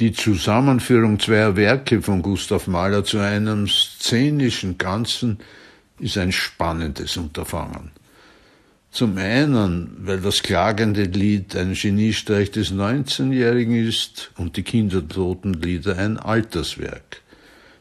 Die 0.00 0.12
Zusammenführung 0.12 1.20
zweier 1.20 1.56
Werke 1.56 2.00
von 2.00 2.22
Gustav 2.22 2.66
Mahler 2.66 3.04
zu 3.04 3.18
einem 3.18 3.68
szenischen 3.68 4.78
Ganzen 4.78 5.40
ist 5.98 6.16
ein 6.16 6.32
spannendes 6.32 7.18
Unterfangen. 7.18 7.90
Zum 8.90 9.18
einen, 9.18 9.98
weil 9.98 10.22
das 10.22 10.42
klagende 10.42 11.02
Lied 11.02 11.54
ein 11.54 11.74
Geniestreich 11.74 12.50
des 12.50 12.72
19-Jährigen 12.72 13.74
ist 13.74 14.32
und 14.38 14.56
die 14.56 14.62
Kindertotenlieder 14.62 15.98
ein 15.98 16.16
Alterswerk. 16.16 17.20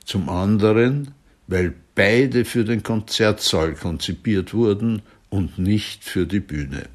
Zum 0.04 0.28
anderen, 0.28 1.12
weil 1.48 1.74
beide 1.96 2.44
für 2.44 2.66
den 2.66 2.84
Konzertsaal 2.84 3.76
konzipiert 3.76 4.54
wurden 4.54 5.04
und 5.30 5.58
nicht 5.58 6.04
für 6.04 6.28
die 6.28 6.42
Bühne. 6.42 6.90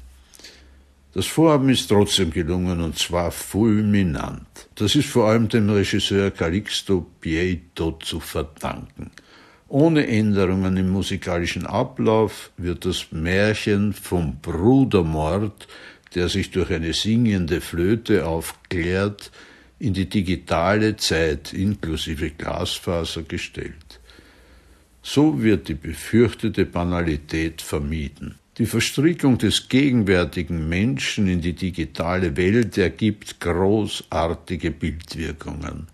Das 1.15 1.27
Vorhaben 1.27 1.69
ist 1.69 1.87
trotzdem 1.87 2.29
gelungen 2.29 2.81
und 2.81 2.99
zwar 2.99 3.31
fulminant. 3.31 4.67
Das 4.75 4.95
ist 4.95 5.07
vor 5.07 5.29
allem 5.29 5.47
dem 5.47 5.69
Regisseur 5.69 6.29
Calixto 6.29 7.05
Pieto 7.21 7.93
zu 8.03 8.19
verdanken. 8.19 9.11
Ohne 9.69 10.07
Änderungen 10.07 10.75
im 10.75 10.89
musikalischen 10.89 11.65
Ablauf 11.65 12.51
wird 12.57 12.83
das 12.83 13.13
Märchen 13.13 13.93
vom 13.93 14.41
Brudermord, 14.41 15.69
der 16.15 16.27
sich 16.27 16.51
durch 16.51 16.69
eine 16.73 16.91
singende 16.91 17.61
Flöte 17.61 18.25
aufklärt, 18.25 19.31
in 19.79 19.93
die 19.93 20.09
digitale 20.09 20.97
Zeit 20.97 21.53
inklusive 21.53 22.31
Glasfaser 22.31 23.23
gestellt. 23.23 24.01
So 25.01 25.41
wird 25.41 25.69
die 25.69 25.75
befürchtete 25.75 26.65
Banalität 26.65 27.61
vermieden. 27.61 28.35
Die 28.57 28.65
Verstrickung 28.65 29.37
des 29.37 29.67
gegenwärtigen 29.67 30.69
Menschen 30.69 31.27
in 31.27 31.41
die 31.41 31.51
digitale 31.51 32.37
Welt 32.37 32.77
ergibt 32.77 33.41
großartige 33.41 34.71
Bildwirkungen. 34.71 35.87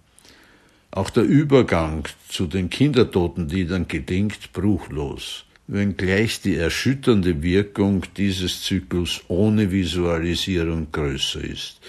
Auch 0.91 1.09
der 1.09 1.23
Übergang 1.23 2.07
zu 2.29 2.45
den 2.45 2.69
Kindertotenliedern 2.69 3.87
gelingt 3.87 4.53
bruchlos, 4.53 5.45
wenngleich 5.65 6.41
die 6.41 6.55
erschütternde 6.55 7.41
Wirkung 7.41 8.03
dieses 8.15 8.61
Zyklus 8.61 9.21
ohne 9.27 9.71
Visualisierung 9.71 10.91
größer 10.91 11.43
ist. 11.43 11.79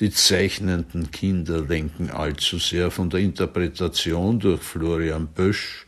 Die 0.00 0.10
zeichnenden 0.10 1.12
Kinder 1.12 1.60
lenken 1.60 2.10
allzu 2.10 2.58
sehr 2.58 2.90
von 2.90 3.08
der 3.08 3.20
Interpretation 3.20 4.40
durch 4.40 4.62
Florian 4.62 5.28
Bösch 5.28 5.86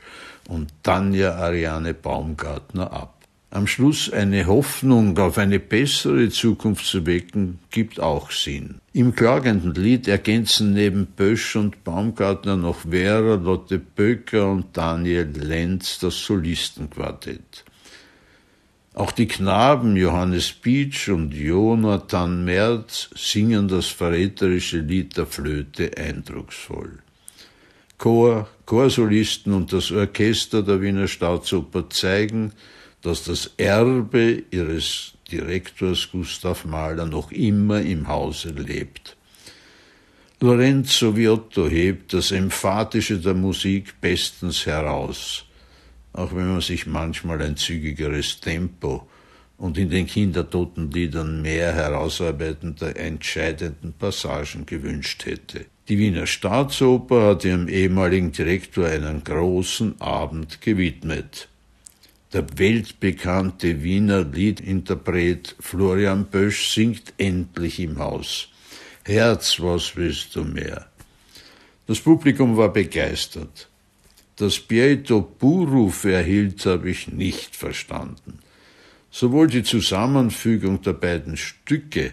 und 0.48 0.72
Tanja 0.84 1.34
Ariane 1.34 1.94
Baumgartner 1.94 2.92
ab. 2.92 3.19
Am 3.52 3.66
Schluss 3.66 4.12
eine 4.12 4.46
Hoffnung 4.46 5.18
auf 5.18 5.36
eine 5.36 5.58
bessere 5.58 6.28
Zukunft 6.28 6.86
zu 6.86 7.04
wecken, 7.04 7.58
gibt 7.72 7.98
auch 7.98 8.30
Sinn. 8.30 8.76
Im 8.92 9.16
klagenden 9.16 9.74
Lied 9.74 10.06
ergänzen 10.06 10.72
neben 10.72 11.06
Bösch 11.06 11.56
und 11.56 11.82
Baumgartner 11.82 12.56
noch 12.56 12.88
Vera, 12.88 13.34
Lotte 13.34 13.80
Böcker 13.80 14.52
und 14.52 14.76
Daniel 14.76 15.28
Lenz 15.34 15.98
das 15.98 16.24
Solistenquartett. 16.24 17.64
Auch 18.94 19.10
die 19.10 19.26
Knaben 19.26 19.96
Johannes 19.96 20.52
Beach 20.52 21.08
und 21.08 21.34
Jonathan 21.34 22.44
Merz 22.44 23.10
singen 23.16 23.66
das 23.66 23.86
verräterische 23.86 24.78
Lied 24.78 25.16
der 25.16 25.26
Flöte 25.26 25.90
eindrucksvoll. 25.96 27.00
Chor, 27.98 28.48
Chorsolisten 28.64 29.52
und 29.52 29.72
das 29.72 29.90
Orchester 29.90 30.62
der 30.62 30.80
Wiener 30.80 31.08
Staatsoper 31.08 31.90
zeigen, 31.90 32.52
dass 33.02 33.24
das 33.24 33.50
Erbe 33.56 34.42
ihres 34.50 35.12
Direktors 35.30 36.08
Gustav 36.10 36.64
Mahler 36.64 37.06
noch 37.06 37.30
immer 37.30 37.80
im 37.80 38.08
Hause 38.08 38.50
lebt. 38.50 39.16
Lorenzo 40.40 41.16
Viotto 41.16 41.68
hebt 41.68 42.14
das 42.14 42.32
Emphatische 42.32 43.18
der 43.18 43.34
Musik 43.34 44.00
bestens 44.00 44.64
heraus, 44.64 45.44
auch 46.12 46.34
wenn 46.34 46.48
man 46.48 46.60
sich 46.62 46.86
manchmal 46.86 47.42
ein 47.42 47.56
zügigeres 47.56 48.40
Tempo 48.40 49.06
und 49.58 49.76
in 49.76 49.90
den 49.90 50.06
Kindertotenliedern 50.06 51.42
mehr 51.42 51.74
Herausarbeiten 51.74 52.74
der 52.76 52.98
entscheidenden 52.98 53.92
Passagen 53.92 54.64
gewünscht 54.64 55.26
hätte. 55.26 55.66
Die 55.88 55.98
Wiener 55.98 56.26
Staatsoper 56.26 57.28
hat 57.28 57.44
ihrem 57.44 57.68
ehemaligen 57.68 58.32
Direktor 58.32 58.86
einen 58.86 59.22
großen 59.22 60.00
Abend 60.00 60.62
gewidmet. 60.62 61.48
Der 62.32 62.46
weltbekannte 62.58 63.82
Wiener 63.82 64.22
Liedinterpret 64.22 65.56
Florian 65.58 66.26
Bösch 66.26 66.68
singt 66.72 67.12
endlich 67.18 67.80
im 67.80 67.98
Haus. 67.98 68.48
Herz, 69.04 69.58
was 69.58 69.96
willst 69.96 70.36
du 70.36 70.44
mehr? 70.44 70.86
Das 71.88 71.98
Publikum 71.98 72.56
war 72.56 72.72
begeistert. 72.72 73.68
Dass 74.36 74.60
Pietro 74.60 75.22
Buhrufe 75.22 76.12
erhielt, 76.12 76.64
habe 76.66 76.90
ich 76.90 77.08
nicht 77.08 77.56
verstanden. 77.56 78.38
Sowohl 79.10 79.48
die 79.48 79.64
Zusammenfügung 79.64 80.82
der 80.82 80.92
beiden 80.92 81.36
Stücke 81.36 82.12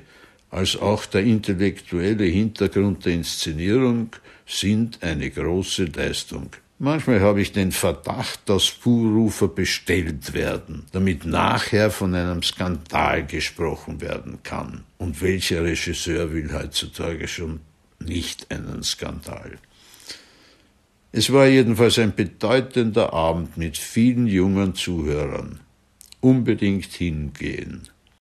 als 0.49 0.77
auch 0.77 1.05
der 1.05 1.21
intellektuelle 1.21 2.25
Hintergrund 2.25 3.05
der 3.05 3.13
Inszenierung 3.13 4.09
sind 4.47 5.03
eine 5.03 5.29
große 5.29 5.85
Leistung. 5.85 6.49
Manchmal 6.79 7.21
habe 7.21 7.41
ich 7.41 7.53
den 7.53 7.71
Verdacht, 7.71 8.41
dass 8.45 8.69
Buhrufer 8.69 9.47
bestellt 9.47 10.35
werden, 10.35 10.85
damit 10.91 11.25
nachher 11.25 11.89
von 11.89 12.13
einem 12.13 12.43
Skandal 12.43 13.25
gesprochen 13.25 13.99
werden 13.99 14.43
kann. 14.43 14.83
Und 14.99 15.21
welcher 15.23 15.63
Regisseur 15.63 16.31
will 16.33 16.53
heutzutage 16.53 17.27
schon 17.27 17.61
nicht 17.99 18.51
einen 18.51 18.83
Skandal? 18.83 19.57
Es 21.11 21.33
war 21.33 21.47
jedenfalls 21.47 21.97
ein 21.97 22.13
bedeutender 22.13 23.11
Abend 23.11 23.57
mit 23.57 23.75
vielen 23.79 24.27
jungen 24.27 24.75
Zuhörern. 24.75 25.59
Unbedingt 26.19 26.93
hingehen. 26.93 27.89